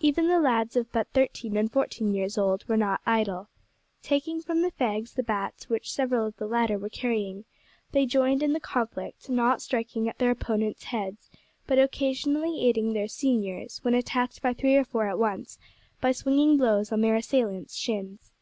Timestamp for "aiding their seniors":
12.66-13.84